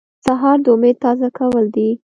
[0.25, 1.89] سهار د امید تازه کول دي.